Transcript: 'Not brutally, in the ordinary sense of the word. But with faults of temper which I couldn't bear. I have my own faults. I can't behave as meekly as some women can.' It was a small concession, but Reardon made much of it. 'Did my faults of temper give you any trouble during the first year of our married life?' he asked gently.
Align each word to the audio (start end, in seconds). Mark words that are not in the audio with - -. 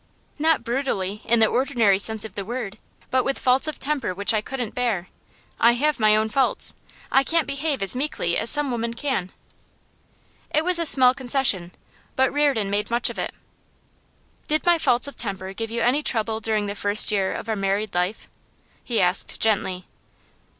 'Not 0.39 0.63
brutally, 0.63 1.21
in 1.25 1.41
the 1.41 1.45
ordinary 1.45 1.99
sense 1.99 2.25
of 2.25 2.33
the 2.33 2.43
word. 2.43 2.79
But 3.11 3.23
with 3.23 3.37
faults 3.37 3.67
of 3.67 3.77
temper 3.77 4.15
which 4.15 4.33
I 4.33 4.41
couldn't 4.41 4.73
bear. 4.73 5.09
I 5.59 5.73
have 5.73 5.99
my 5.99 6.15
own 6.15 6.27
faults. 6.27 6.73
I 7.11 7.23
can't 7.23 7.45
behave 7.45 7.83
as 7.83 7.93
meekly 7.93 8.35
as 8.35 8.49
some 8.49 8.71
women 8.71 8.95
can.' 8.95 9.31
It 10.49 10.65
was 10.65 10.79
a 10.79 10.87
small 10.87 11.13
concession, 11.13 11.71
but 12.15 12.33
Reardon 12.33 12.71
made 12.71 12.89
much 12.89 13.11
of 13.11 13.19
it. 13.19 13.31
'Did 14.47 14.65
my 14.65 14.79
faults 14.79 15.07
of 15.07 15.15
temper 15.15 15.53
give 15.53 15.69
you 15.69 15.81
any 15.83 16.01
trouble 16.01 16.39
during 16.39 16.65
the 16.65 16.73
first 16.73 17.11
year 17.11 17.31
of 17.31 17.47
our 17.47 17.55
married 17.55 17.93
life?' 17.93 18.27
he 18.83 18.99
asked 18.99 19.39
gently. 19.39 19.85